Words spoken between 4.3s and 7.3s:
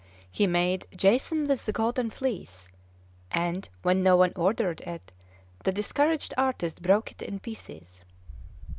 ordered it, the discouraged artist broke it